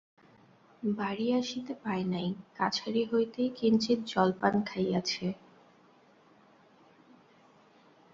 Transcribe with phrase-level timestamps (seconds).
[0.83, 2.27] বাড়ি আসিতে পায় নাই,
[2.55, 5.27] কাছারি হইতেই কিঞ্চিৎ জলপান খাইয়াছে।